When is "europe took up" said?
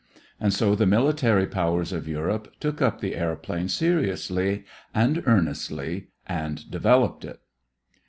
2.07-3.01